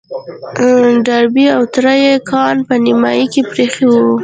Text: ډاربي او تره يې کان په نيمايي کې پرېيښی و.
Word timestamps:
ډاربي 1.05 1.45
او 1.55 1.61
تره 1.73 1.93
يې 2.03 2.13
کان 2.29 2.55
په 2.67 2.73
نيمايي 2.85 3.25
کې 3.33 3.41
پرېيښی 3.51 3.85
و. 3.89 3.93